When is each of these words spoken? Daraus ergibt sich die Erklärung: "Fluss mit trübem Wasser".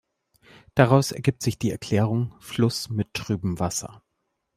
Daraus 0.73 1.11
ergibt 1.11 1.43
sich 1.43 1.59
die 1.59 1.69
Erklärung: 1.69 2.33
"Fluss 2.39 2.89
mit 2.89 3.13
trübem 3.13 3.59
Wasser". 3.59 4.01